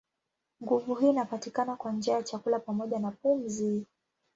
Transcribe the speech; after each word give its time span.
Nguvu 0.63 0.95
hii 0.95 1.09
inapatikana 1.09 1.75
kwa 1.75 1.91
njia 1.91 2.13
ya 2.13 2.23
chakula 2.23 2.59
pamoja 2.59 2.99
na 2.99 3.11
pumzi. 3.11 3.85